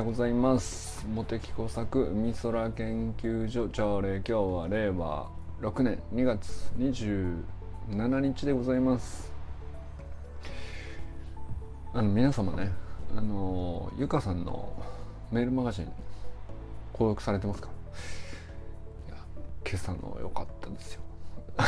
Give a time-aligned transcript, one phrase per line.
[0.00, 1.06] ようございます。
[1.14, 5.28] 茂木工作美空研究所朝礼今日は令和
[5.60, 9.30] 6年2月27日でございます。
[11.92, 12.72] あの皆様ね
[13.14, 14.72] あのゆかさんの
[15.30, 15.92] メールマガジン
[16.94, 17.68] 購読されてますか？
[19.06, 19.16] いや
[19.66, 21.02] 今朝の良かったですよ。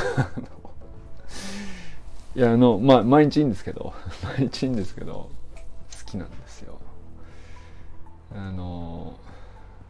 [2.35, 3.93] いやあのまあ毎日いいんですけど
[4.25, 5.29] 毎日いいんですけど好
[6.07, 6.79] きなんですよ。
[8.35, 9.19] あの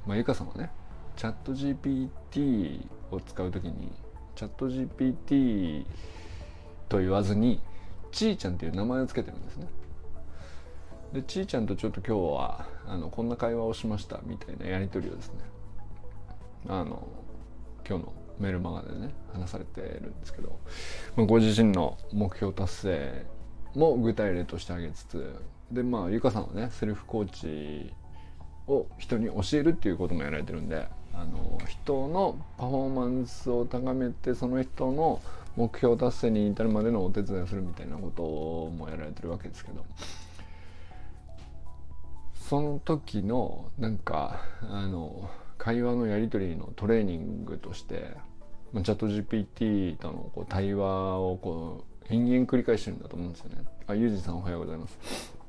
[0.07, 0.71] まあゆかさんはね
[1.17, 3.93] チャット GPT を使う時に
[4.35, 5.85] チャット GPT
[6.89, 7.61] と言わずに
[8.11, 9.67] ちーちゃんっていう名前を付けてるんですね。
[11.13, 15.35] でちーちゃんとちょっと今日はあのこんな会話をしましたみたいなやり取りをですね
[16.69, 17.07] あの
[17.87, 20.59] 今日のメルマガでね話されてるんですけど、
[21.17, 23.27] まあ、ご自身の目標達成
[23.75, 25.35] も具体例として挙げつつ
[25.71, 27.93] でまあゆかさんはねセルフコーチ
[28.73, 35.21] を人に教えるっていうこともやられてるんであの人のパフォーマンスを高めてその人の
[35.57, 39.85] 目標達成に至るまでのお手伝いをするみたいなこともやられてるわけですけど
[42.49, 48.17] その時のなんかあの会話のやり取りのトレーニングとして
[48.73, 53.65] チャット GPT とのこう対話をこう延々繰り返してるんだと思うんですよね。
[53.87, 55.42] あ、ゆうじさんおはようございます。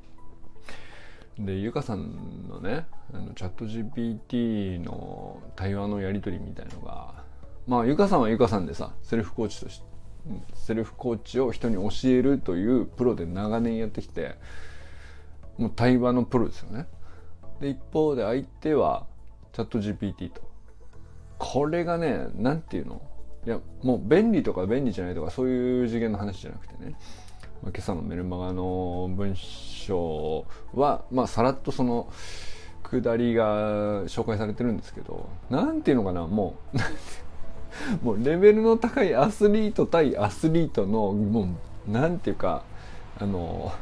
[1.38, 7.24] でゆかさんのねあのチャット GPT の対話のやり取りみたいのが
[7.66, 9.84] まあゆかさんはゆかさんでさセルフコーチとして
[10.54, 14.36] セルフコーチを人に教えるというプロで長年やってきて
[15.58, 16.86] もう対話のプロですよね。
[17.60, 19.06] で一方で相手は
[19.52, 20.40] チャット GPT と。
[21.38, 23.02] これがね何て言うの？
[23.46, 26.94] いやもう便利とか便利じゃないとかそういう次元の話じゃなくてね、
[27.64, 32.08] 今朝のメルマガの文章は、まあ、さらっとその
[32.82, 36.56] 下りが紹介されてるんですけど何ていうのかなも
[38.02, 42.62] う もうレベルの高いアスリート対アスリートのもう何ていうか
[43.18, 43.72] あの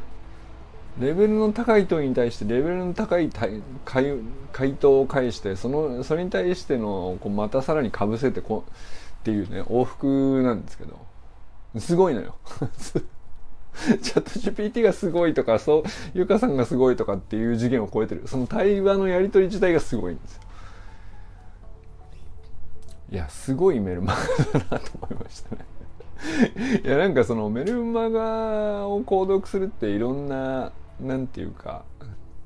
[1.00, 8.64] レベルの高い問いに対してレベルの高い回回答を返してそのそれに対してのこうまたさらにかぶせてこ
[9.20, 10.98] っていうね往復なんですけど
[11.78, 12.36] すごいのよ。
[14.02, 15.82] チャット GPT がすごいとか、そう、
[16.14, 18.22] ゆかさんがすごいとかっていう次元を超えてる。
[18.26, 20.42] その対話のやり取り自体がすごいんですよ。
[23.10, 25.66] いや、すごいメルマガだなと思いましたね。
[26.84, 31.84] いや、なんかそのメルマガを購読するっていろんな、なんていうか、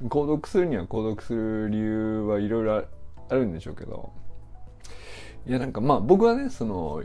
[0.08, 2.84] 購読するには購読する理由はいろいろ
[3.28, 4.10] あるんでしょうけど、
[5.46, 7.02] いや、なんかまあ僕はね、その、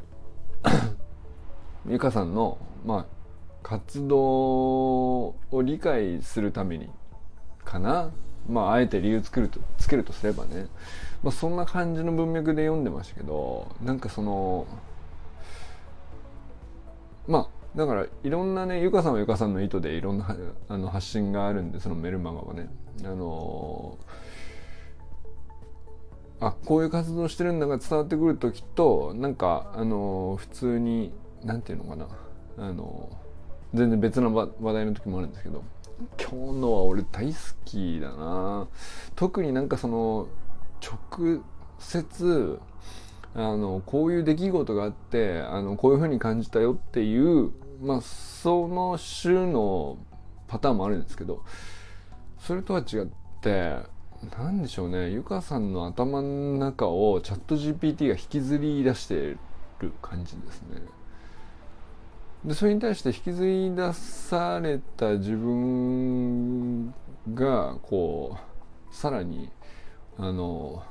[1.87, 3.20] ゆかさんの、まあ、
[3.63, 6.89] 活動を理解するために
[7.63, 8.11] かな。
[8.49, 10.67] まああえて理由作るとつけるとすればね、
[11.23, 14.65] まあ、そんな感じの文脈で読んでましたけどなんかその
[17.27, 20.35] まあだからいろんなねゆかさんはゆかさんの意図でいろんな
[20.67, 22.69] あの発信があるんでそのメルマガはね。
[23.03, 23.97] あの
[26.39, 32.07] あこういう活動してるんだが伝わってくる時となんかあの普通になんていうのかな。
[32.57, 33.09] あの
[33.73, 35.63] 全然別の話題の時もあるんですけど
[36.19, 38.67] 今日のは俺大好きだな
[39.15, 40.27] 特になんかその
[40.81, 41.41] 直
[41.79, 42.59] 接
[43.33, 49.97] あのこういう出来事があってあのこういうふうに感じたよっていうまあその種の
[50.47, 51.43] パターンもあるんですけど
[52.39, 53.05] それとは違っ
[53.41, 53.77] て
[54.37, 60.81] 何でしょうねゆかさんの頭の中をチャット GPT が引きずり出してる感じですね。
[62.45, 66.93] でそれに対して引きずり出された自分
[67.33, 68.37] がこ
[68.91, 69.49] うさらに
[70.17, 70.83] あの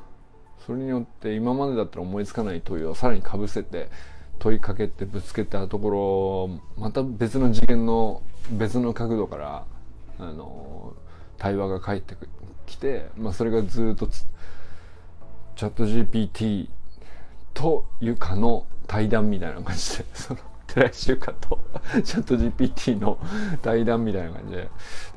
[0.65, 3.88] それによって今までだったら思いつかない問いをさらにかぶせて
[4.38, 5.91] 問いかけてぶつけたとこ
[6.77, 8.23] ろまた別の次元の
[8.53, 9.64] 別の角度から
[10.20, 10.94] あの
[11.37, 12.14] 対話が返って
[12.67, 16.69] きて、まあ、それがずっとチャット GPT
[17.55, 20.41] というかの対談みたいな感じでその
[20.75, 21.58] 寺井修香と
[22.05, 23.19] チャット GPT の
[23.62, 24.62] 対談みたいな感じで。
[24.62, 24.70] で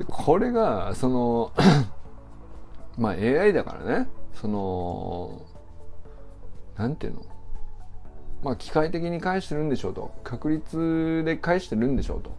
[0.08, 1.52] これが、その
[2.98, 5.42] まあ AI だからね、その、
[6.76, 7.22] なんていうの？
[8.42, 10.10] まあ機械的に返してるんでしょうと。
[10.24, 12.32] 確率で返してるんでしょうと。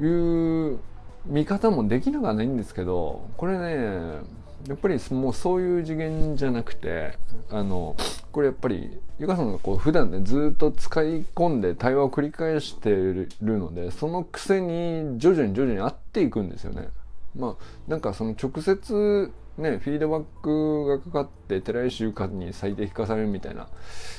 [0.00, 0.78] いう
[1.26, 4.20] 見方もできなくはないんですけど、これね、
[4.66, 7.16] やっぱりもうそういう次元じゃなくて
[7.50, 7.96] あの
[8.32, 16.88] これやっぱりゆかさんがこう普段ねずっと使い込んで対話を繰り返してるのでその癖に徐々に徐々に合っていくんですよね。
[17.36, 23.68] まあなんかその直接ねフィードバックがかかって寺石ゆかに最適化されるみたいな、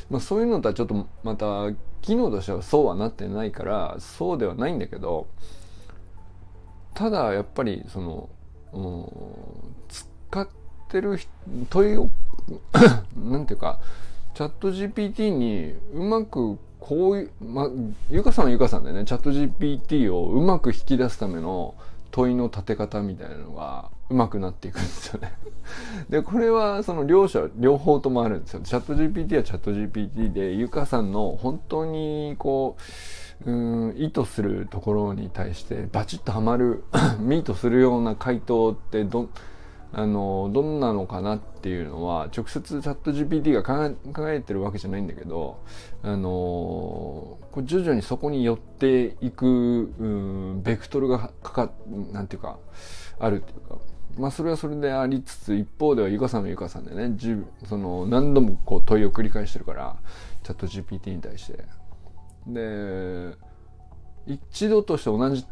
[0.09, 1.71] まあ、そういうのとはちょっとまた
[2.01, 5.27] 機能としてはそうはなってないからそうではないんだけど
[6.93, 8.29] ただやっぱりその、
[8.73, 9.05] うん、
[10.29, 10.47] 使っ
[10.89, 11.19] てる
[11.69, 12.09] 問いを
[13.17, 13.79] なんていうか
[14.33, 17.69] チャット GPT にうまくこういう、ま、
[18.09, 21.75] ゆかさんはゆかさんでね、チャット GPT をうまく引き出すための
[22.11, 25.33] 問いの立て方みたいなのがうまくなっていくんですよね
[26.09, 28.61] で、これはその両者、両方ともあるんですよ。
[28.61, 32.83] チャット GPT はチャット GPT で、ゆかさんの本当にこう、
[33.45, 33.51] う
[33.91, 36.83] ん意図するところに対してバチッとはまる
[37.19, 39.29] ミートするような回答ってど
[39.91, 45.63] あのどんなのかなっていうのは直接チャット GPT が考えてるわけじゃないんだけど
[46.03, 51.71] あの徐々にそこに寄っていくうんベクトルがかか
[52.11, 52.59] なんていうか
[53.19, 53.77] あるっていうか。
[54.17, 57.15] まあそれはそれでありつつ一方ではゆかさんもゆかさんでね
[57.65, 59.97] その何度もこう問いを繰り返してるから
[60.43, 61.63] チャット GPT に対して。
[62.47, 63.37] で
[64.25, 65.45] 一度として同じ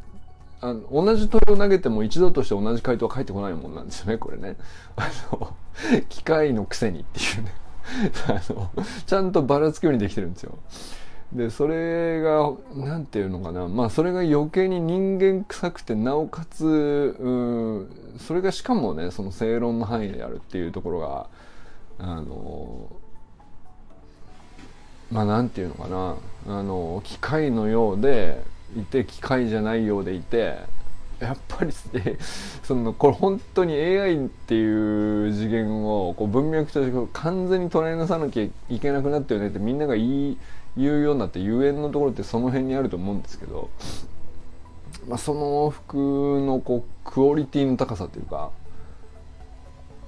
[0.59, 4.55] あの同じ問いを投げても一度として同じ回答は返ってこないもんなんですよねこれね。
[4.95, 5.55] あの
[6.09, 7.51] 機械のくせにっていうね。
[8.27, 8.69] あの
[9.05, 10.57] ちゃんとばらつくようにできてるんですよ。
[11.31, 13.67] でそれが何て言うのかな。
[13.67, 21.27] まあそれが余計に人間臭くてなおかつうんそれがしかもねその正論の範囲であるっていうところが
[21.99, 22.89] あの
[25.11, 26.15] まあ何て言うのかな。
[26.59, 28.43] あの機械のようで
[28.75, 30.57] いて機械じゃないようでいて
[31.19, 31.71] やっぱり
[32.63, 40.37] そのこれ本当に AI っていう次元をこう文脈として完全に捉えなさなきゃいけなくなったよねってみんなが言い
[40.77, 43.69] 言うようになってゆえんのところってその辺にあると思うんですけど、
[45.07, 45.95] まあ、その服
[46.45, 48.51] のこうクオリティの高さというか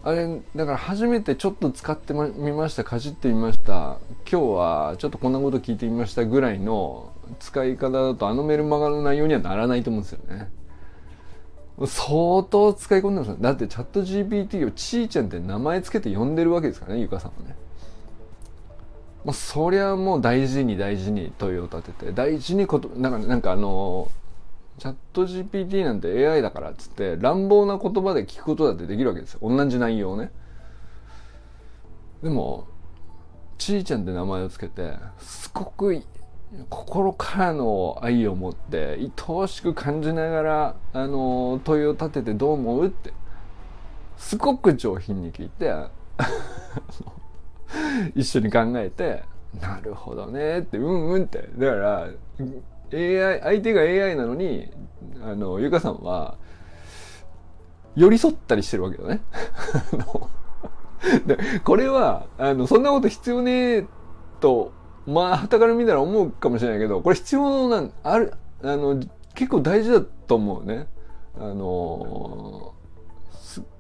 [0.03, 3.97] あれだから初めてちょっと使ってみましたかじってみました
[4.31, 10.49] 今日はちょっとこんなこと聞いてみましたぐらいの使い方だとあのメルマガの内容にはならないと思うんですよね。
[11.85, 17.55] 相当使い込んでますだってチャット GPT をちーちゃんって名前つけて呼んでるわけですからねゆかさんはね。
[19.25, 24.09] まあ、そりゃもう大事に大事に問いを立てて大事にことなんかなんかあの
[24.77, 30.31] チャット GPT なんて AI だからっつって乱暴な言葉で聞くことだってできるわけですよ同じ内容ね
[32.23, 32.67] でも
[33.57, 36.01] ちーちゃんって名前を付けてすごく
[36.69, 43.13] 心からの愛を持って愛おしく感じながらあの問いを立ててどう思うって
[44.17, 45.73] すごく上品に聞いて
[48.15, 49.23] 一緒に考えて
[49.61, 51.49] なるほどねってうんうんって。
[51.57, 52.07] だから
[52.93, 54.71] AI 相手が AI なのに
[55.21, 56.37] あのゆかさんは
[57.95, 59.21] 寄り添ったりしてるわけよね。
[61.25, 63.85] でこれはあのそんなこと必要ねえ
[64.39, 64.71] と
[65.09, 68.99] まあ、はたから見たら思うかもしれないけど、これ必要なん、ある、あの、
[69.33, 70.87] 結構大事だと思うね。
[71.39, 72.73] あの、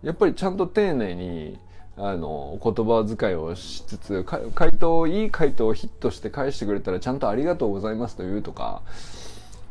[0.01, 1.59] やっぱりちゃんと丁寧に、
[1.97, 8.81] あの、言葉遣いをしつつ、回答、いい回答をヒットして返してくれたら、ちゃんとありがとうございますと言うとか、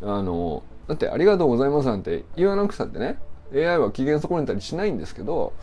[0.03, 3.19] あの、だってありがとうございますなんて言わなくたってね、
[3.53, 5.55] AI は機嫌損ねたりしないんですけど、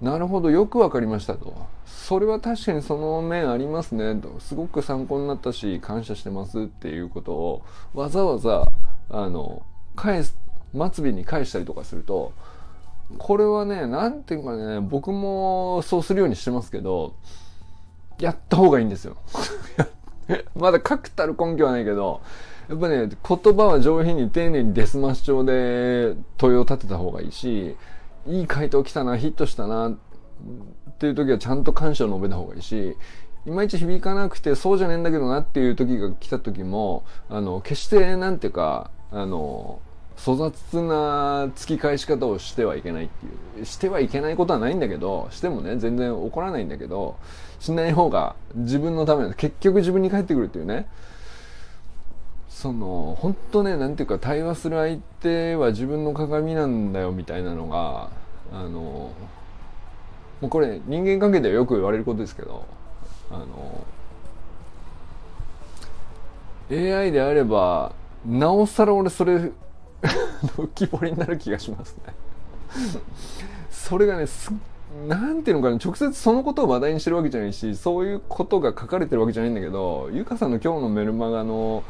[0.00, 1.54] なるほど、よくわかりましたと。
[1.86, 4.38] それは確かにその面ありますねと。
[4.40, 7.62] すごく参考になったし、感謝してますっていうことを、
[7.94, 8.66] わざわざ、
[9.08, 9.62] あの、
[9.94, 10.36] 返す、
[10.72, 12.32] 末尾に返したりとかすると、
[13.18, 17.14] これはね、なんていうかね、僕もそうするようにしてますけど、
[18.18, 19.16] やった方がいいんですよ。
[20.56, 22.20] まだ確たる根拠はないけど、
[22.68, 27.76] やっぱね、言葉は上品に丁寧にデスマッシュ調で問いを立てた方がいいし、
[28.26, 29.94] いい回答来たな、ヒットしたな、っ
[30.98, 32.96] ていう時はちゃんと感謝を述べた方がいいし、
[33.46, 39.80] いまいち響かなくて、そうじゃねえんだけどなっていう時が来た時も、あの、決してなんていうか、あの、
[40.16, 43.26] 粗雑な突き返し方をしてはいけないって
[43.58, 43.64] いう。
[43.64, 47.16] してはいけないことはないんだけど、してもね、全然怒らないんだけど、
[47.60, 50.88] しない方が自分のためなんで、結局自分に返ってくるっていうね。
[52.56, 58.08] その本当ねなんていうか対話する相手は自分の鏡なんだよみたいなのが
[58.50, 59.12] あのも
[60.40, 62.64] うこれ人間関係ではよく言われることですけど
[63.30, 63.84] あの
[66.70, 67.92] AI であれば
[68.24, 69.34] なおさら俺それ
[70.56, 72.14] 浮き彫りになる気がしますね。
[73.70, 74.50] それがねす
[75.06, 81.84] なんていうのかな直接そのことを話題にしてるわけじゃないしそういうことが書かれてるわけじゃないんだけどゆかさんの今日のメルマガの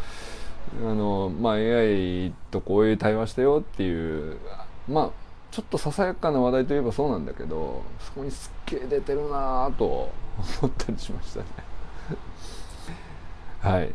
[0.82, 4.38] あの、まあ、AI とこういう対話したよっていう、
[4.88, 5.11] まあ、
[5.50, 9.85] ちょっとささやかな話題といえばそうなんだけどそこにすっげえ出てるなぁと
[10.61, 11.46] 思ったりしましたね。
[13.61, 13.94] はい。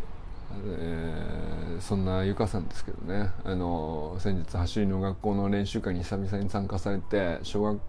[0.65, 3.31] えー、そんなゆかさんですけどね。
[3.45, 7.79] あの先日走りの学校の練習会に久々に参加されて小学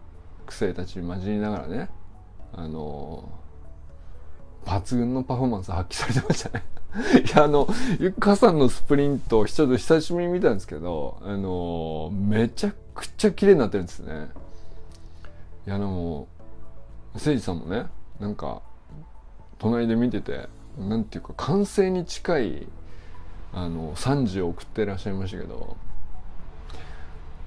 [0.50, 1.88] 生たちに混じりながらね
[2.52, 3.28] あの
[4.64, 6.64] 抜群のパフォーマンス発揮されてましたね。
[6.94, 7.68] いやあの
[7.98, 14.28] ゆかさんのスプリントちょっと久しぶりに見たんですけどあのめちゃくちゃ綺麗になってるんですね。
[15.66, 16.26] いやあの
[17.14, 17.86] 誠司さんもね
[18.20, 18.60] なんか
[19.58, 22.66] 隣で見ててなんていうか完成に近い
[23.54, 25.76] あの惨事を送ってらっしゃいましたけど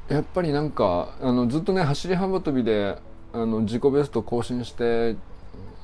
[0.07, 2.97] やっぱりなんかあのずっとね走り幅跳びで
[3.33, 5.15] あの自己ベスト更新して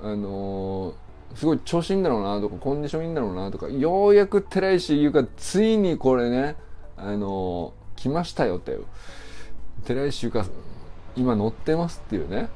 [0.01, 0.93] あの
[1.35, 6.55] すごい調子いいんだろうなとかコンディションいいんだろうなとかようやく寺石優香ついにこれね
[6.97, 8.77] あの来ましたよって
[9.85, 10.45] 寺石優香
[11.15, 12.49] 今乗ってますっていうね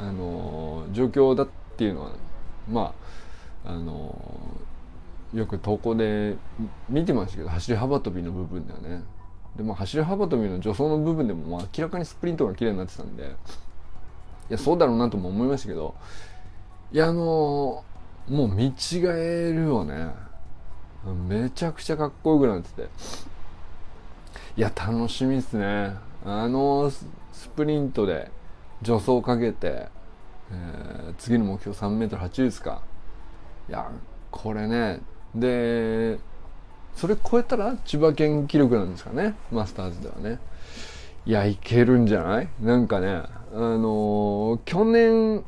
[0.00, 2.12] あの状況だっていうのは
[2.70, 2.94] ま
[3.64, 4.16] ああの
[5.34, 6.36] よく投稿で
[6.88, 9.02] 見てましたけど走り幅跳びの部分ではね。
[9.56, 13.26] でも走り幅跳びの助走の部分でもまあ明らかにスプリントが綺麗になってたんでい
[14.50, 15.96] やそうだろうなとも思いましたけど
[16.92, 17.84] いやあの
[18.28, 18.72] もう見違
[19.06, 20.08] えるよね。
[21.28, 22.88] めちゃくちゃかっこよくなってて。
[24.56, 25.94] いや楽しみですね。
[26.24, 27.06] あのス
[27.56, 28.30] プリントで
[28.84, 29.88] 助走かけて、
[30.50, 32.82] えー、次の目標 3m80 ですか。
[33.68, 33.90] いや
[34.30, 35.00] これね。
[35.34, 36.18] で
[36.94, 39.36] それ超えたら千葉県記録なんですかね。
[39.52, 40.38] マスターズではね。
[41.24, 42.48] いやいけるんじゃない？
[42.60, 45.44] なんかねあのー、去年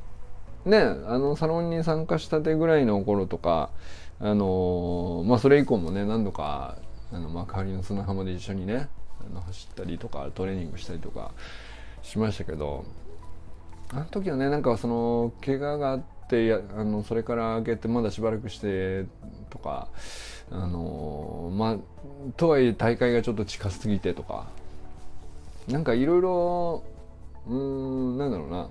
[0.64, 3.70] ねあのサロンに参加したてぐらいの頃とか
[4.20, 6.76] あのー、まあそれ以降もね何度か
[7.12, 8.88] あの幕張の砂浜で一緒にね
[9.20, 11.32] あの走ったりとかトレーニングしたりとか
[12.02, 12.84] しましたけど
[13.92, 19.06] あの時はねなんかその怪我があってやあのそれから明けてまだしばらくして
[19.48, 19.88] とか
[20.50, 21.76] あのまあ
[22.36, 24.46] とはいえ大会がちょっと近すぎてとか
[25.68, 26.84] なんかいろいろ
[27.48, 28.68] うんなんだろうな。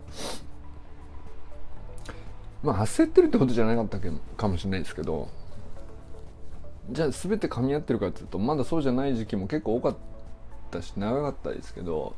[2.63, 5.29] まあ焦ってるってことじゃなかったけかもしれないですけど
[6.91, 9.97] じゃあ全て噛み合ってるかっていうとまだそうじゃない時期も結構多かっ
[10.71, 12.15] たし長かったですけど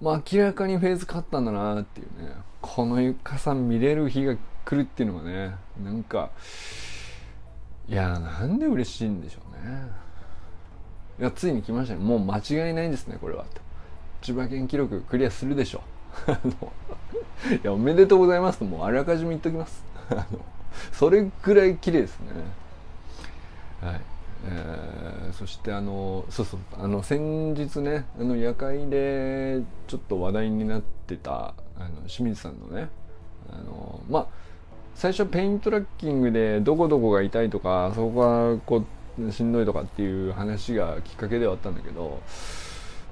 [0.00, 6.30] まあ明らかにフェーズ勝ったんだなっていうねこのゆかさん見れる日が来るっていうのがねなんか
[7.88, 9.88] いやなんで嬉しいんでしょうね。
[11.18, 12.00] いやついに来ましたね。
[12.00, 13.44] もう間違いないですねこれは。
[14.22, 15.82] 千葉県記録クリアするでしょう。
[16.26, 16.72] あの
[17.56, 19.84] いやおめでとうございますともうあらかじめ言っときます。
[20.92, 22.26] それぐらい綺麗ですね。
[23.80, 24.00] はい。
[24.44, 32.88] えー、そしてあのそうそうあの先日ねあの夜会でちょっと話題になってたあの清水さんのね
[33.52, 34.26] あのまあ
[34.94, 38.84] 最初ペイントラッキングでどこどこが痛いとかそこがこ
[39.18, 42.20] うしんどいとかっていう話がきっかけではあったんだけど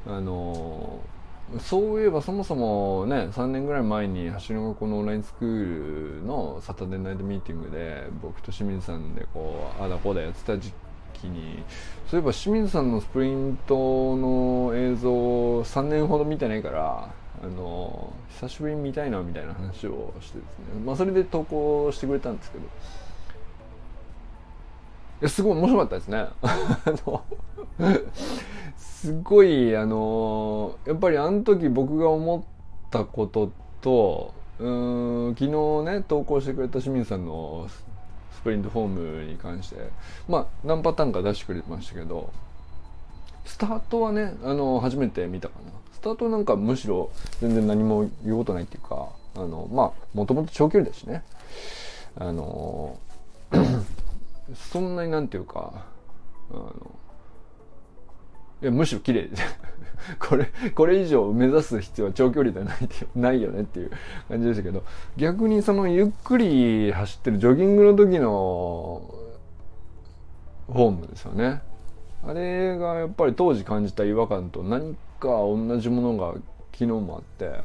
[0.07, 0.99] あの
[1.59, 10.73] そういえばそもそもね3年ぐらい前に橋の学校のオンラインスクールのサタデーナイトミーティングで僕と清水さんでこうあだこうだやってた時
[11.13, 11.63] 期に
[12.09, 22.65] そういえば清水さんのスプリントの映像を3年ほど見てないからあの久しぶりに見たいなみたいな話をしてですね、まあ、それで投稿してくれたんですけど。
[25.21, 26.27] やすごい面白かったですね。
[28.77, 32.43] すごいあのやっぱりあの時僕が思っ
[32.91, 33.51] たこと
[33.81, 34.69] とう
[35.31, 35.51] ん昨日
[35.91, 39.77] ね投稿してくれた清水さんのスプリントフォームに関して
[40.29, 42.31] まあ何パターンか出してくれましたけど
[43.47, 45.73] スタートはねあの初めて見たかな。
[45.93, 47.11] スタートなんかむしろ
[47.41, 51.23] 全然何も言うことないっていうかあのまあもともと長距離だしね。
[52.17, 52.99] あの
[54.55, 55.87] そんなになんていうか
[56.51, 56.75] あの
[58.63, 59.31] いやむしろ綺麗。
[60.19, 62.79] これこれ以上目指す必要は長距離ではない
[63.15, 63.91] ないよねっていう
[64.29, 64.83] 感じでしたけど
[65.19, 69.03] 逆にそのゆっくり走ってるジョギングの時の
[70.69, 71.63] フォームですよね。
[72.27, 76.35] あれがやっぱり当時感じた違和感と何か同じものが
[76.73, 77.61] 昨日もあって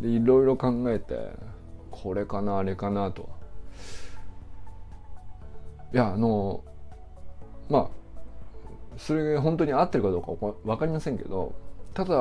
[0.00, 1.32] でいろいろ考えて
[1.90, 3.41] これかなあれかなと。
[5.92, 6.62] いやあの
[7.68, 7.88] まあ
[8.96, 11.54] それが本当に合ってるかどうか分かりませんけど
[11.94, 12.14] ただ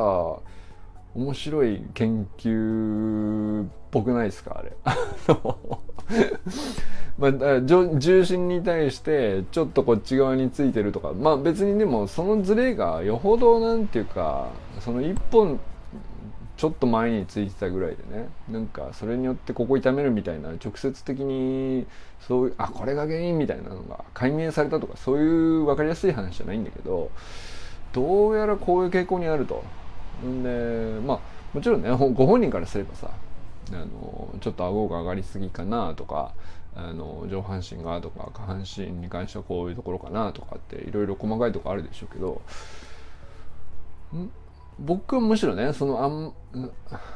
[1.14, 4.72] 面白い研究っぽくないですかあれ。
[7.20, 14.48] まあ、重心に対してちょっとこっち側についてるとかまあ別にでもそのズレがよほどなんていうか
[14.80, 15.60] その一本
[16.62, 21.88] ちょっと前についてたぐらいでねなんかそれによってここ痛めるみたいな直接的に
[22.20, 27.10] そういうあこれが原因みたいなのが解明されたとかそういう分かりやすい話じゃないんだけど
[27.94, 29.64] どうやらこういう傾向にあると。
[30.24, 31.20] んでまあ
[31.52, 33.10] もちろんねご本人からすればさ
[33.72, 36.34] あのちょっと顎が上がりすぎかなとか
[36.76, 42.44] あの上半身がとか下半身に関してはこういうところかなとかっていろいろ細かいとこあるでしょうけど
[44.80, 46.34] 僕はむしろねそのあん、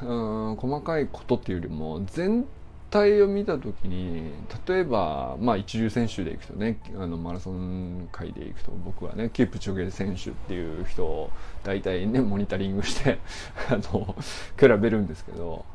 [0.01, 2.45] うん、細かいことっていうよりも全
[2.89, 4.31] 体を見た時に
[4.67, 11.31] 例えば、まあ、一流選手でいくとねあのマラソン界でいくと僕はねキープチョゲ選手っていう人を
[11.63, 13.19] 大体ねモニタリングして
[13.69, 14.15] あの
[14.59, 15.65] 比べるんですけど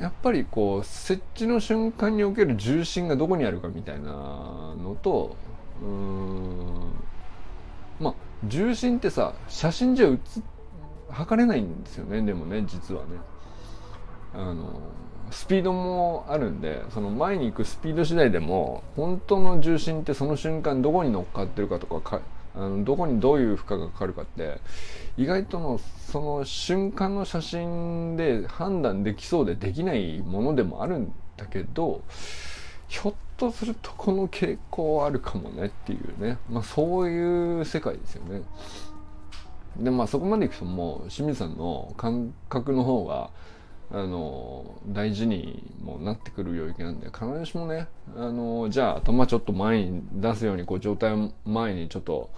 [0.00, 5.36] やっぱりこう設置の瞬間における重心がどこにあるかみたいなのと
[5.80, 6.90] うん
[8.00, 10.53] まあ重心ってさ写真じゃ写って
[11.14, 13.08] 測れないんですよねでもね実はね
[14.34, 14.80] あの
[15.30, 22.20] スピードもあるんでその前に行くスピード次第でも本当の重心ってその瞬間どこに乗っかってるかとかか
[22.54, 24.60] あのどこにどういう負荷がかかるかって
[25.16, 25.80] 意外との
[26.12, 32.02] その瞬間の写真で判断できそうでできないものでもあるんだけど
[32.86, 38.42] ひょっとするとこの傾向あるかもねっていうね、まあ、そういう世界ですよね。
[39.76, 43.30] でまあそこまでいくともう清水さんの感覚の方が
[43.90, 52.30] あの大事にもなってくる領域なんで必ずしもねあのじゃあ頭ちょっと前に出すようにこう状態を前にちょっと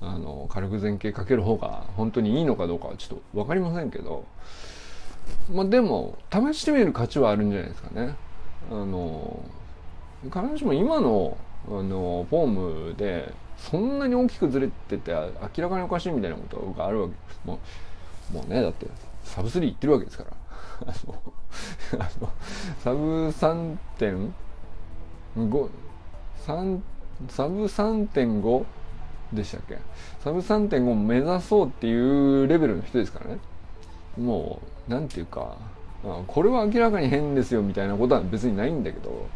[0.00, 4.24] あの軽く前傾かける方が本当にいいのかどうかはちょっと分かりませんけど
[5.52, 8.16] まあでも試してみる価値はあるんじゃないですかね。
[8.70, 9.42] あの
[10.24, 12.46] 必ずしも今のあのフォー
[12.90, 13.32] ムで
[13.70, 15.18] そんなに大きくずれてて明
[15.64, 17.14] らかにおかしいみたいなことがあるわけ。
[17.44, 17.58] も
[18.32, 18.86] うもうねだって
[19.24, 20.30] サブ3いってるわけですから。
[21.98, 22.28] あの
[22.82, 25.68] サブ3.5
[27.28, 28.64] サブ3.5
[29.32, 29.78] でしたっけ？
[30.24, 33.38] サブ3.5を目指そうっていうレベルの人ですからね。
[34.18, 35.56] もうなんていうか
[36.26, 39.26] これは明らかに変ですよみたいなことは別にないんだけど。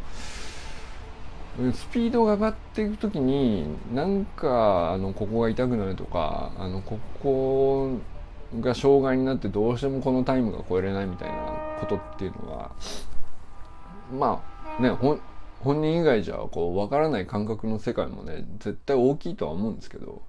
[1.72, 7.98] スピードが上がっていく時になんかあのここが痛くなるとかあのここ
[8.60, 11.36] が障害になってどうしてもこのタイムが超えれないみたいな
[11.80, 12.72] ことっていうのは
[14.12, 14.42] ま
[14.78, 20.22] あね本人以外じゃこう分からない感覚の世界もね絶対大きいとは思うんですけど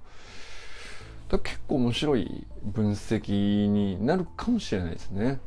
[1.29, 5.41] 結構面白い分析になるかもしれないですね。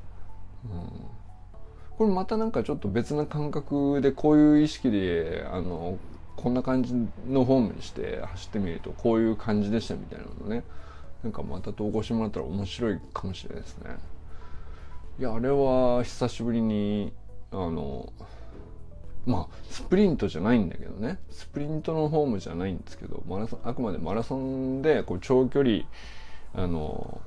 [0.65, 1.20] うん
[2.01, 5.99] これまたなんかちょっと別な感覚でこういう意識であの
[6.35, 10.65] こんな感じのフォームにして走ってみるとこういう感じでしたみたいなのね。
[11.23, 13.97] なんかまた投稿してもらったら面白いかもしれないですね。
[15.19, 17.13] いやあれは久しぶりに
[17.51, 18.11] あの
[19.27, 21.19] まあスプリントじゃないんだけどね。
[21.29, 25.83] スプリントのフォームじゃないんですけどマラソンあくまでマラソンでこう長距離
[26.55, 27.21] あの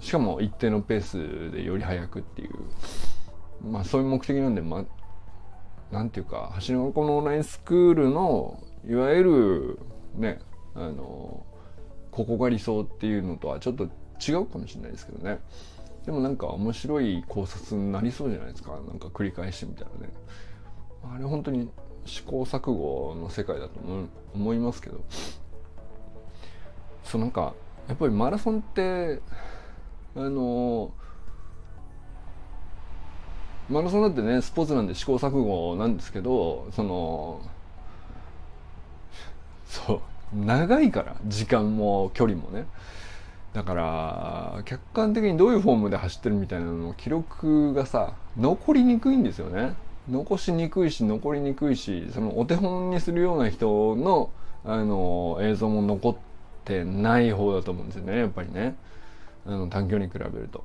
[0.00, 2.54] しかも一定のペースでより速くっていう
[3.64, 9.78] まあそういう目的なんで、まあ、なんていうか、橋の子のオンラインスクールの、いわゆる、
[10.14, 10.40] ね、
[10.74, 11.44] あの、
[12.10, 13.88] ここが理想っていうのとはちょっと
[14.20, 15.40] 違うかもしれないですけどね。
[16.04, 18.72] でもなんか面白い考察になりそうじゃないですか。
[18.72, 20.12] なんか繰り返してみたらね。
[21.02, 21.70] あれ本当に
[22.04, 23.80] 試行錯誤の世界だと
[24.34, 25.02] 思いますけど。
[27.04, 27.54] そうなんか、
[27.88, 29.20] やっぱりマラソンって、
[30.16, 30.92] あの
[33.68, 37.40] マラソンだってねスポーツなんで試行錯誤なんですけどその
[39.66, 42.66] そう長いから時間も距離もね。
[43.52, 49.74] だから客観的にどういうフォームで走ってるみたいなの記録がさ残りにくいんですよね。
[50.10, 54.30] 残しにくいし残りにくいしそのお手本にするような人の
[54.64, 56.16] あの映像も残っ
[56.64, 58.74] てない方だと思うんですよねやっぱりね。
[59.46, 60.64] あの短距離に比べると。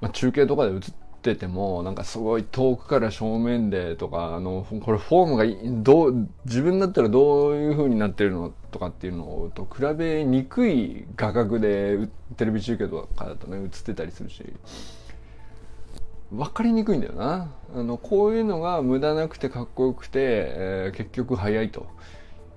[0.00, 0.80] まあ、中継とかで映っ
[1.22, 14.44] ててもなんかすごい遠くから正面でとかあのこれフォームがどう自分だったらどういう風になってるのとかっていうのと比べにくい画角でテレビ中継とかだとね映ってたりするし。
[16.32, 17.50] 分かりにくいんだよな。
[17.74, 21.86] あのこういうのが無駄なくてかっこよくて、えー、結局速いと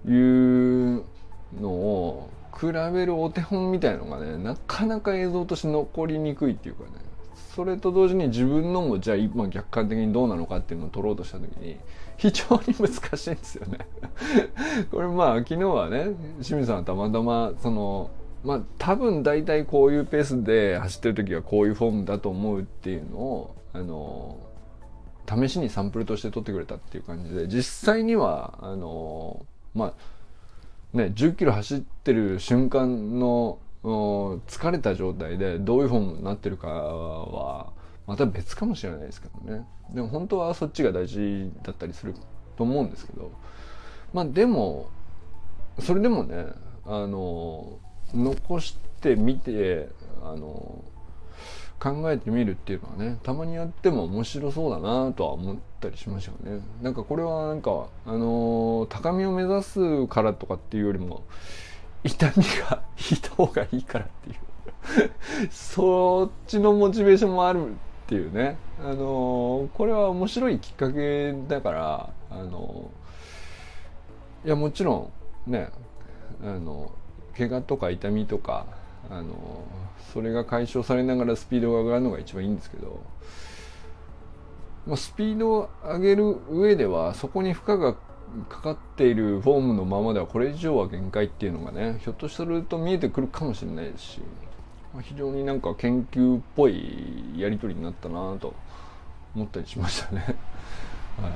[0.07, 1.03] いう
[1.59, 6.89] のを比べるお手本みたいのがねなかなか映像として残りにくいっていうかね。
[7.55, 11.77] それと同時に自分のもじゃあ今客観的にどうなのかっていうのを取ろうとした時に
[12.17, 13.77] 非常に難しいんですよね。
[14.89, 18.09] これまあ昨日はね清水さんはたまたまその
[18.43, 24.37] まあ多分大体こういうペースで走ってる時はこういうフォームだと思うっていうのをあの
[25.29, 29.93] 試しにサンプルとして取ってくれたっていう感じで実際にはあのま
[30.93, 37.73] あね10キロ走ってる瞬間の疲れた状態でどういうフォームになってるかは
[38.07, 39.65] また別かもしれないですけどね。
[39.93, 42.13] でも本当はそっちが大事だったりする
[42.55, 43.31] と思うんですけど。
[44.13, 44.89] まあでも
[45.79, 46.45] それでもね
[46.85, 47.79] あの
[48.13, 49.89] 残してみて
[50.23, 50.83] あの
[51.79, 56.63] 考えてみるっていうのはねたまにやっても面白そうだなとは思ったりしましたよね。
[56.81, 61.23] なんかこれはなんかあの高みを目指すからとかっていうよりも
[62.03, 64.35] 痛みが引いた方がいいからっていう。
[65.51, 67.73] そっちのモチベーションもあるっ
[68.07, 68.57] ていうね。
[68.83, 72.91] あのこれは面白いきっかけだからあの
[74.45, 75.11] いやもちろ
[75.47, 75.69] んね
[76.43, 76.91] あの
[77.37, 78.65] 怪我とか痛みとか
[79.09, 79.63] あの
[80.13, 83.01] それが解消されながらスピードが上がるのが一番いいんですけど、
[84.85, 87.95] まあ、スピードを上げる上ではそこに負荷が
[88.49, 94.21] かかっているフォームのままではこれ以上は限界っていうのがねひょっとすると見えてくるかもしれないし、
[94.93, 98.53] まあ、非常になんか研究っぽいやり取りになったなと
[99.35, 100.35] 思ったりしましたね。
[101.21, 101.31] はい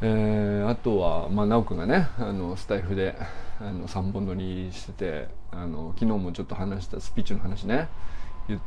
[0.00, 3.16] えー、あとは、まあ、直くんがねあのスタイフで
[3.60, 7.88] あの3本乗りしててあの昨日もちょっと話したスピーチの話ね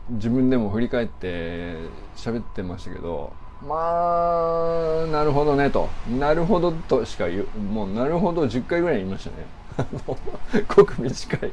[0.09, 1.75] 自分でも振り返って
[2.17, 3.33] 喋ってましたけど
[3.67, 5.87] まあなるほどねと。
[6.09, 9.45] なるほどとしか言うもうなるほど10回ぐらい言いましたね。
[10.75, 11.51] ごく短い。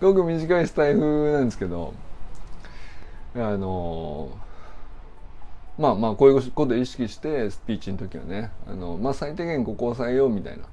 [0.00, 1.94] ごく短いスタイフなんですけど。
[3.34, 4.30] あの
[5.78, 8.50] まあまあこういうことを意識してスピーチの時はね。
[8.66, 10.64] あの、まあ、最低限ここを抑えようみたいな。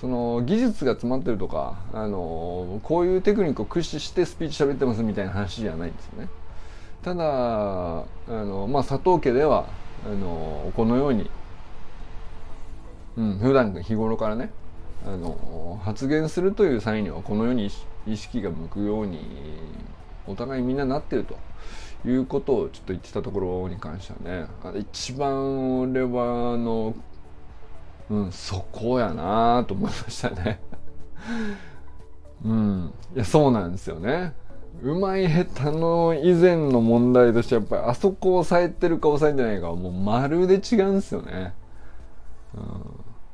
[0.00, 6.28] その技術が詰まってるとかあのこういうテクニックを駆使してスピーチ喋ってますみたいな話じゃないんですよね。
[7.04, 9.66] ただあの、まあ、佐藤家では
[10.06, 11.30] あのこのように、
[13.16, 14.50] うん、普段日頃からね
[15.06, 17.70] あの発言するという際にはこのように
[18.06, 19.20] 意識が向くように
[20.26, 21.36] お互いみんななってると
[22.08, 26.94] いうことをちょっと言ってたところに関してはね一番俺はあの
[28.08, 30.60] うんそこやなと思いましたね。
[32.44, 34.34] うんいやそうなんですよね。
[34.82, 41.54] うまい下手の以前の問題としてやっぱりあそこを抑えてるか抑えてないかはもうまるで違うんですよね、
[42.54, 42.60] うん、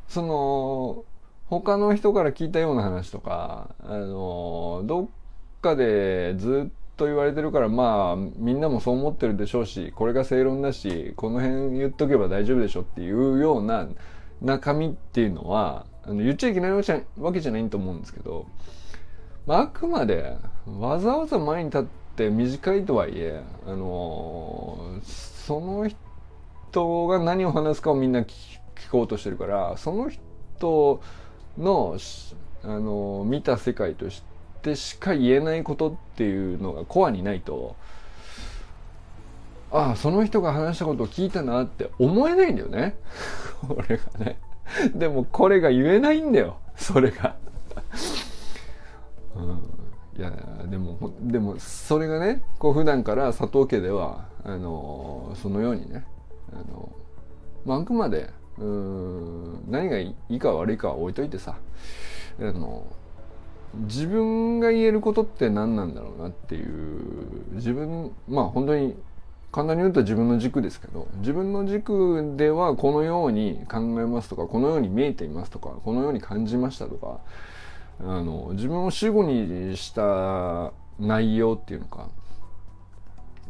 [0.09, 1.05] その
[1.47, 5.09] 他の人から聞いたような話とかあのどっ
[5.61, 13.89] かでずっと言われてるからまあみんなもそう思ってるでしょうしこれが正論だしこの辺言っとけば大丈夫でしょっていうような
[14.43, 16.83] 中身っていうのはあの言っちゃいけないわ
[17.33, 18.47] けじゃないと思うんですけど、
[19.47, 20.37] まあ、あくまで
[20.79, 21.85] わざわざ前に立っ
[22.17, 25.89] て短いとはいえ、あのその
[26.71, 28.27] 人が何を話すかをみんな聞
[28.91, 31.01] こうとしてるからその人
[31.59, 31.97] の、
[32.63, 34.23] あの見た世界とし
[34.63, 37.75] てしか言えないことっていうのがコアにないと
[39.73, 42.97] ああその人が話したことを聞いたなって思えないんだよね。
[43.67, 44.39] これがね。
[44.95, 46.59] でもこれが言えないんだよ。
[46.77, 47.37] それが。
[49.37, 50.33] うん、いや
[50.69, 56.05] でもでもそれがねこう普段から佐藤家ではあのそのようにね
[56.53, 56.93] あの、
[57.65, 61.57] まあ、くまでうん何がいいか悪いかは置いといてさ
[62.39, 62.87] あの
[63.75, 68.97] 自分が言えることって何なんだろうなっていう自分まあ本当に
[69.53, 77.21] 簡単に言うと自分の軸ですけど自分の軸ではこのように考えますとかこのように見えていますとかこのように感じましたとか
[78.03, 82.09] あの自分を主語にした内容っていうのか、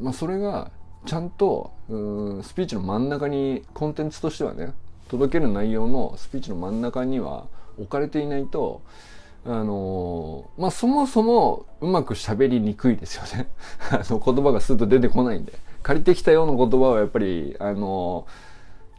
[0.00, 0.70] まあ、それが
[1.06, 4.72] ちゃんとうスピーチの真ん中にコンテンツとしてはね
[5.08, 7.46] 届ける内容のスピーチの真ん中には
[7.78, 8.82] 置かれていないと
[9.44, 13.48] あのまあそもそもうまく喋りにくいですよね。
[13.90, 15.52] あの言葉がスッと出てこないんで。
[15.82, 18.26] 借りてきたような言葉はやっぱりあの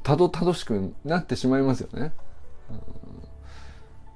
[0.01, 2.11] たどたどしくなってしまいますよね。
[2.71, 3.00] うん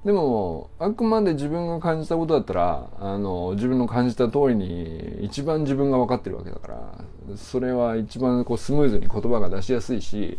[0.06, 10.38] でもあくまで自分が感じたことだったらあの自分の感じた通りに一番自分が分かってるわけだからそれは一番こうスムーズに言葉が出しやすいし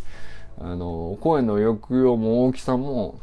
[0.60, 3.20] あの声の抑揚も大きさも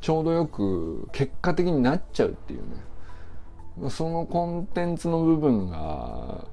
[0.00, 3.90] ちょうどよく結果的になっちゃうっていうね。
[3.90, 6.46] そのコンテンツの部分が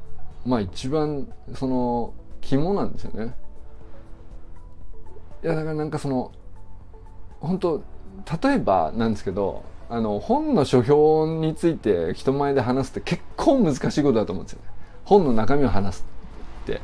[0.46, 3.34] まあ一番その肝なんですよね。
[5.43, 6.32] いやだからなんかその
[7.39, 7.84] 本当
[8.43, 14.67] 例えばなんですけど、あの本の書評について人前で話すって結構難しいことだと思うんですよね。
[15.05, 16.05] 本の中身を話す
[16.63, 16.81] って。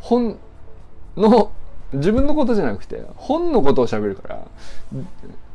[0.00, 0.38] 本
[1.16, 1.52] の
[1.92, 4.46] 自分のことじゃなくて本のことを喋るから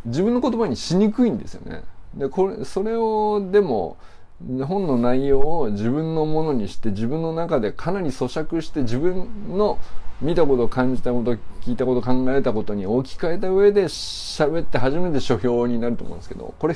[0.05, 1.83] 自分の言葉にしにくいんですよね。
[2.13, 3.97] でこれそれをでも
[4.39, 9.79] 本の内容を自分のものにして自分の中でかなり咀嚼して自分の
[10.21, 16.75] 見たこと感じたこと聞いたこと考えたことに置き換えた上で喋って初めて書評になると思うんですけどこれ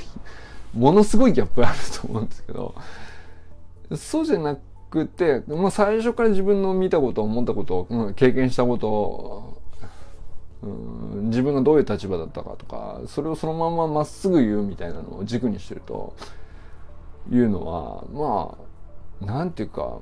[0.73, 2.75] ものすごいギャップあると思うんですけど
[3.95, 4.57] そうじゃな
[4.89, 9.59] くて、まあ、最初から自分の見たこと思ったこと経験したこと
[10.63, 16.15] うん自分がどういう立場だったかとかそれをそのまままっすぐ言うみたいなのを軸にしてると
[17.29, 18.57] いうのはま
[19.21, 19.99] あなんていうか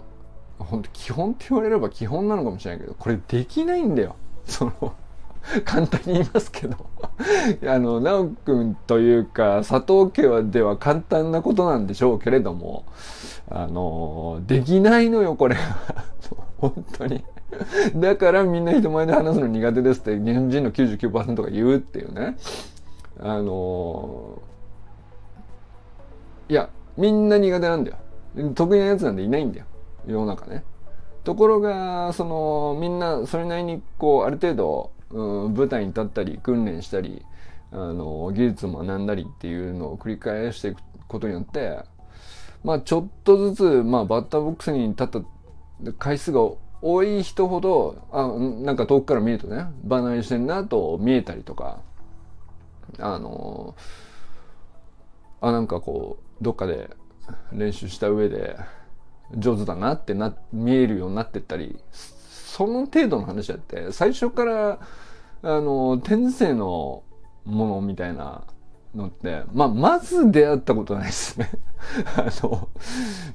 [0.59, 4.15] 本当基本って言われれば基本なのかもしれないけどこれできないんだよ。
[4.45, 4.93] その
[5.63, 6.77] 簡単に言いますけど。
[7.67, 12.85] あの直君というか佐藤家はでは簡単なことなんでしょうけれども
[13.49, 15.57] あのできないのよこれ
[16.57, 17.23] 本当に。
[17.95, 22.37] だからみんな人前で話すの苦手ですって日本人の99%が言うっていうね。
[23.21, 24.41] あの
[26.47, 27.97] いやみんな苦手なんだよ。
[28.53, 29.65] 得意なやつなんでいないんだよ。
[30.05, 30.63] 世の中ね。
[31.23, 37.25] ところがそのみんなそれなりにこうある程度、うん、舞台に立ったり訓練したり
[37.71, 41.79] あの技術を学んだりっていうのを繰り返していくことによって
[42.63, 46.41] まあちょっとずつ、まあ、バッターボックスに立った回数が
[46.81, 48.27] 多い人ほどあ
[48.63, 51.79] なんか遠くから見るとねバナにしてんなと見えたりとか
[52.97, 53.75] あの
[55.41, 56.89] あなんかこうどっかで
[57.51, 58.57] 練習した上で
[59.35, 64.79] 上手だなってな見えるようになってったりその程度の話だって最初から
[65.41, 67.03] あの天性の
[67.45, 68.43] ものみたいな
[68.95, 71.49] のって、まあ、まず出会ったことないですね
[72.17, 72.69] あの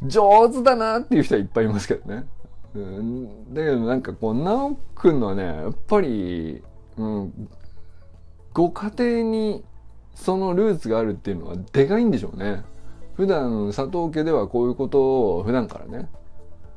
[0.03, 2.27] 上手だなっていう人はいっぱいいますけどね。
[2.75, 6.61] うん、だけどなんかこう直くんのはねやっぱり、
[6.97, 7.49] うん、
[8.53, 9.65] ご家庭に
[10.17, 12.65] そのルーツがあるっていうのはでかいんでしょうね。
[13.15, 16.09] 普段佐藤家ではこういうことを普段からね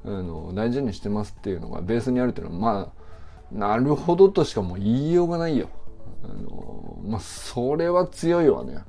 [0.05, 2.97] あの大事にしてますっていうのがベースにあるっていうのはまあ
[3.51, 5.69] なるほどとしかもう言いようがないよ。
[6.23, 8.79] あのまあそれは強いわね。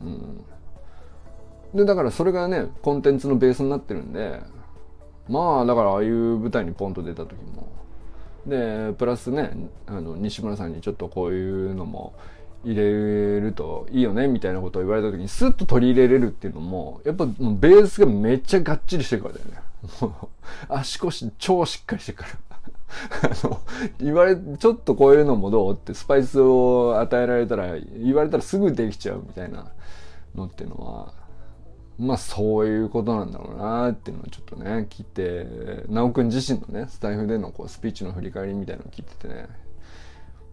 [0.00, 0.44] うん。
[1.74, 4.40] でだからそれがねコンテンツのベースになってるんで
[5.28, 7.68] まあだからああいう舞台にポンと出た時も
[8.46, 9.50] でプラスね
[9.86, 12.14] あの西村さんにちょっとこういうのも
[12.66, 19.58] 入れるといいよねみたいなことを言われた時にスッと取り入れれるっていうのもやっぱベースがめっちゃがっちりしてるからだよね。
[20.00, 20.28] もう
[20.68, 22.30] 足腰超しっかりしてるから。
[23.22, 23.60] あの、
[23.98, 29.66] 言われ、ちょっとこういうのもどうってスパイスを与えられたら、言われたらすぐできちゃうみたいな
[30.34, 31.12] のっていうのは、
[31.98, 39.46] まあそういうことなんだろうなっていうのをちょっとね、聞いて、直くん自身のね、スタイフでのこうスピーチの振り返りみたいなのを聞いててね、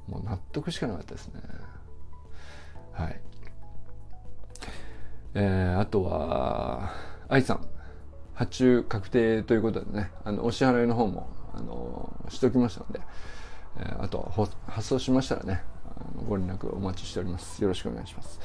[0.07, 1.41] もう納得しかなかったですね。
[2.93, 3.21] はい。
[5.35, 6.91] えー、あとは、
[7.27, 7.67] 愛さん、
[8.33, 13.01] 発注確定ということでね、あの、お支払いの方も、あの、しておきましたので、
[13.77, 14.31] えー、あと
[14.67, 15.63] 発送しましたらね、
[16.27, 17.61] ご連絡お待ちしております。
[17.61, 18.39] よろしくお願いします。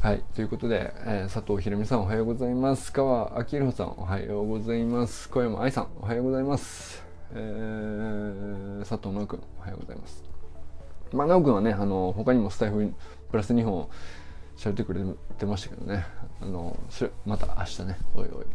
[0.00, 0.22] はい。
[0.34, 2.92] ということで、えー、佐藤ひろみさんおはようございます。
[2.92, 5.28] 川明宏さんおはようございます。
[5.28, 7.04] 小山愛さんおはようございます。
[7.32, 10.22] えー、佐藤直君おはようございます。
[11.12, 12.94] まあ、直君はね、あの、他にもスタイフ
[13.30, 13.88] プラス2本
[14.56, 15.00] 喋ってくれ
[15.38, 16.04] てましたけどね。
[16.40, 18.46] あの、それ、また明日ね、おいおい。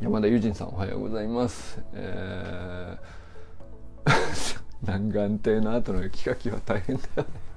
[0.00, 1.82] 山田友人さんおはようございます。
[1.92, 4.12] えー、
[4.82, 7.48] 南岸亭の後の雪かきは大変だよね。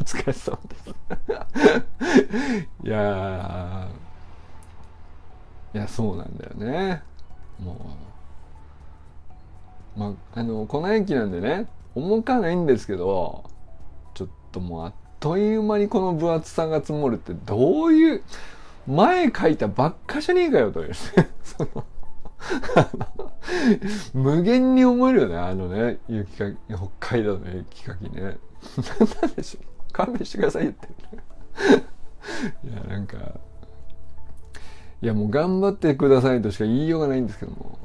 [0.00, 0.90] お疲れ様です
[2.82, 3.88] いや
[5.74, 7.02] いやそうなんだよね
[7.60, 7.76] も
[9.96, 13.44] うまああの粉雪なんでね重かないんですけど
[14.14, 18.22] ちょっともうあっという間にこの分厚さが積もるってどういう
[18.86, 20.94] 前書いたばっかじゃねえかよという。
[20.94, 21.84] その。
[24.14, 28.38] 無限に思えるよねあのね雪かき北海道の雪かきね。
[29.22, 30.88] 何でしょう勘弁してくださいって。
[32.64, 33.16] いやなんか
[35.02, 37.78] いやもう頑張ってくださいとしか言いようがないんですけども。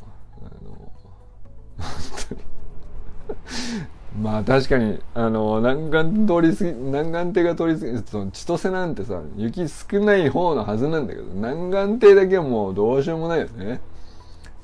[4.33, 13.79] ま確かにあの南岸通り過ぎ南岸亭が通り過ぎその千歳なんてさ雪少ない方のはずなんだけど南岸亭だけはもうどうしようもないよね。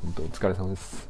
[0.02, 1.08] 本当お疲れ様です。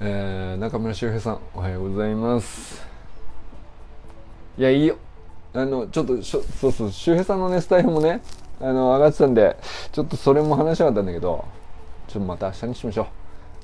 [0.00, 2.84] えー、中村修平さんおはようございます。
[4.58, 4.96] いやいいよ。
[5.54, 8.20] あのちょっとしょそうそう周平さんのねスタイルもね
[8.60, 9.56] あの上がってたんで
[9.92, 11.46] ちょっとそれも話したかったんだけど
[12.08, 13.08] ちょっとまた明日にしましょ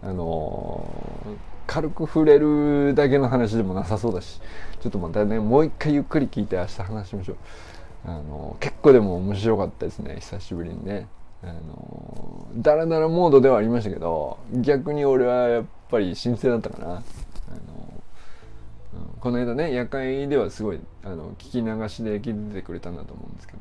[0.03, 0.09] う。
[0.09, 4.41] あのー、軽く触れるだけの話でもなさそうだし
[4.81, 7.37] ちょっとまたねもう一回ゆっくり聞いて明日話しましょう。
[8.07, 11.09] あの、結構でも面白かったですね久しぶりにね。
[11.43, 16.95] あのー、ダラダラモードではありましたけど逆に俺はやっぱり新鮮だったかな。
[16.95, 17.03] あの
[19.21, 23.59] この間ね夜会ではすごいあの聞き流しで聞いててくれたんだと思うんですけど。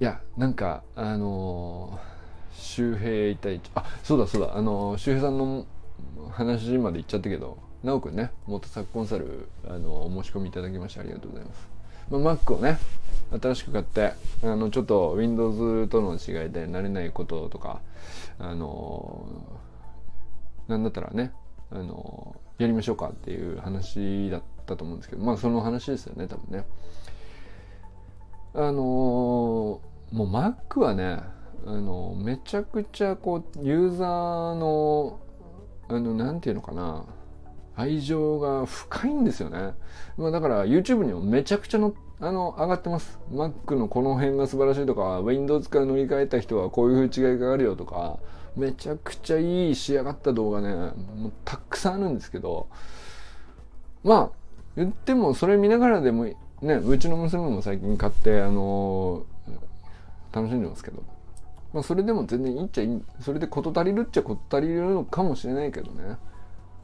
[0.00, 2.13] いやなんかあのー、
[2.54, 4.56] 周平いたいあそうだそうだ。
[4.56, 5.66] あの、周平さんの
[6.30, 11.68] 話まで言っちゃったけど直くんね元作コンサルあのー、申し込みいただきましてありがとうございます、
[12.10, 12.78] まあ、Mac をね
[13.40, 14.12] 新しく買って
[14.42, 17.80] あのちょっと Windows との違いで慣れないこととか
[18.38, 19.26] あの
[20.68, 21.32] なんだったらね
[21.70, 26.64] あのやりましょうかっていう話だったと思うんですけどまあその話ですよね多分ね。
[28.56, 29.80] あのも
[30.12, 31.18] う Mac はね
[31.66, 35.20] あのめちゃくちゃこうユーザーの
[35.88, 37.04] あのなんていうのかな
[37.76, 39.74] 愛情が深いんですよね。
[40.16, 43.18] まあ、だから YouTube にもめちゃくちゃのあの上がってます。
[43.32, 48.18] Mac のこの辺が素晴らしいとか Windows から乗り換えた人はこういう違いがあるよとか
[48.56, 50.68] めちゃくちゃいい仕上がった動画ね
[51.16, 52.68] もうたくさんあるんですけど
[54.04, 54.30] まあ
[54.76, 56.24] 言ってもそれ見ながらでも
[56.62, 61.02] ねうちの娘も最近買ってあのー、楽しんでますけど
[61.74, 66.16] まあそれでも全然いいっちゃいいそれで事足りるっちゃ事足りるのかもしれないけどね。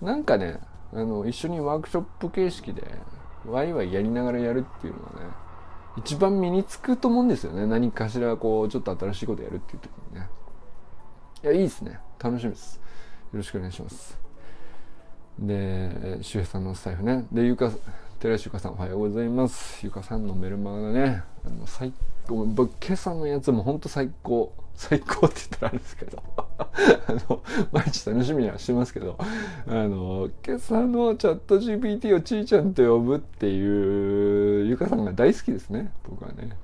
[0.03, 0.59] なんかね
[0.93, 2.83] あの一緒にワークショップ形式で
[3.47, 5.17] ワイワイやりながらやるっていうのはね
[5.97, 7.67] 一番身につくと思うんですよね。
[7.67, 10.29] 何かしらこうちょっと新しいことやるっていう時にね。
[11.45, 12.01] いやいいですね。
[12.19, 12.75] 楽しみです。
[12.77, 12.81] よ
[13.35, 14.19] ろしくお願いします。
[15.39, 17.27] で周平さんのスタイフね。
[17.31, 17.71] でゆか
[18.19, 19.81] 寺石ゆかさんおはようございます。
[19.85, 21.93] ゆかさんのメルマガがねあの最
[22.27, 22.45] 高。
[22.45, 24.53] 今朝のやつもほんと最高。
[24.81, 26.23] 最高って言ったらあれですけど。
[26.41, 29.19] あの毎日楽しみにはしてますけど。
[29.19, 29.27] あ
[29.69, 35.93] の今朝のチャット GPT をちーちゃんと呼ぶっていうゆかさんが大好きですね。
[36.09, 36.57] 僕はね、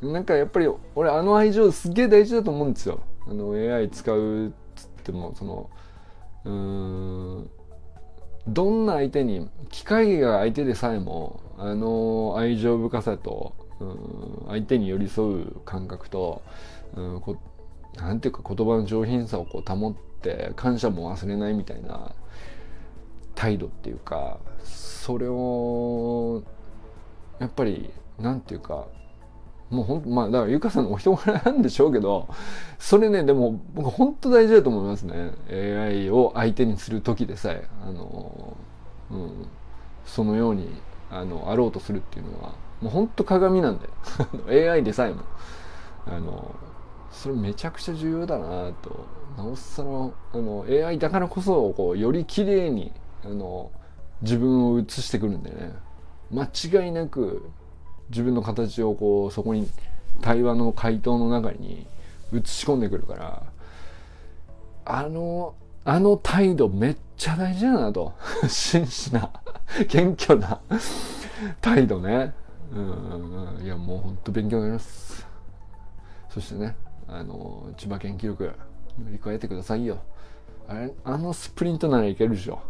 [0.00, 3.00] うん、なんかやっぱり俺あの愛情すげえ大事だと思うんですよ。
[3.26, 5.70] あの AI 使うっつってもその
[6.44, 7.50] うん
[8.46, 16.42] どんな相手に機械が相手でさえもあの愛情深さとうん相手に寄り添う感覚と
[16.96, 17.36] うんこ
[17.96, 22.12] なんていうか言葉の上品さをこう保って感謝も忘れないみたいな
[23.34, 26.42] 態度っていうかそれを
[27.38, 28.86] やっぱりなんていうか
[29.70, 32.28] もうほんまあだからゆかさんのお人柄なんでしょうけど
[32.78, 35.32] それねでも僕本当大事だと思いますね。
[35.50, 38.56] AI を相手にする時でさえあの、
[39.10, 39.46] うん、
[40.04, 40.68] そのように
[41.10, 43.88] あのあろうとするっていうのはもう本当鏡なんで。
[44.70, 45.22] AI でさえも。
[46.06, 46.54] あの
[47.12, 49.06] それめちゃくちゃ重要だなと。
[49.36, 52.92] なおさらあの AI だからこそこうより綺麗に
[53.24, 53.70] あの
[54.22, 55.72] 自分を映してくるんでね。
[56.30, 57.50] 間違いなく
[58.08, 59.68] 自分の形をこうそこに
[60.22, 61.86] 対話の回答の中に
[62.32, 63.42] 映し込んでくるから
[64.86, 68.12] あのあの態度めっちゃ大事だなと。
[68.48, 69.30] 真摯な
[69.88, 70.60] 謙虚な
[71.60, 72.32] 態度ね。
[72.72, 72.80] う
[73.60, 73.64] ん。
[73.64, 75.26] いやもうほんと勉強になります。
[76.30, 76.74] そしてね
[77.12, 78.50] あの千葉県記録
[78.98, 79.98] 乗り越えてくださいよ。
[80.66, 82.60] あれあのスプリントならいけるでしょ。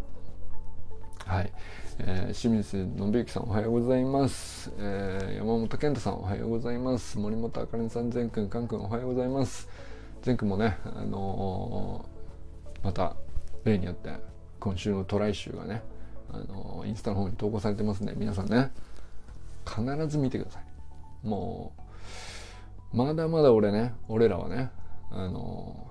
[1.26, 1.52] はい。
[1.98, 7.18] えー、清水信之さんおはようございます、えー、山本健太さんおはようございます。
[7.18, 9.68] 森本あかりさん善くんかんくんおはようございます。
[10.22, 13.14] 善くんもねあのー、また
[13.64, 14.10] 例によって
[14.58, 15.82] 今週のトライ集がね
[16.32, 18.72] あのインスタの方に投稿されてますね皆さんね
[19.66, 20.64] 必ず見てください。
[21.26, 21.81] もう
[22.92, 24.70] まだまだ俺ね俺らはね
[25.10, 25.86] あの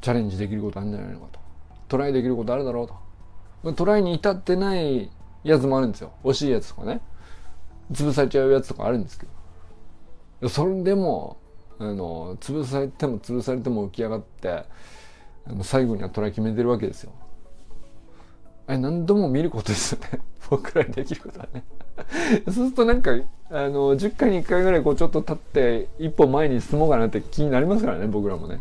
[0.00, 1.40] チャレンジできることあるんじゃないのかと
[1.88, 3.04] トライできることあるだろうと
[3.72, 5.10] トライに至ってない
[5.44, 6.12] やつもあるんですよ。
[6.24, 7.00] 惜しいやつとかね。
[7.92, 9.26] 潰されちゃうやつとかあるんですけ
[10.40, 10.48] ど。
[10.48, 11.38] それでも、
[11.78, 14.64] あの、潰されても潰されても浮き上がって、
[15.46, 17.12] あの最後にはトライ決めてるわけですよ。
[18.66, 20.20] あれ何度も見ることですよね。
[20.50, 21.64] 僕らにできることはね。
[22.46, 23.12] そうするとなんか、
[23.50, 28.60] あの、10回に1回ぐらいこうちょっと立って一歩前に進もうかなって気になりますからね、僕らもね。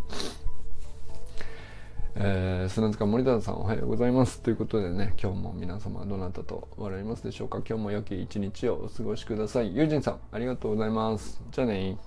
[2.15, 4.39] えー、砂塚森田さんおはようございます。
[4.41, 7.61] ということでね今日も皆様どなたと笑いますでしょうか。
[7.67, 9.75] 今日も良き一日をお過ごしください。
[9.75, 11.41] ゆうじんさんありがとうございます。
[11.51, 11.97] じゃあね